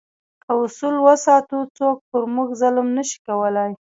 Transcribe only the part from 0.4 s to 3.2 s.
که اصول وساتو، څوک پر موږ ظلم نه شي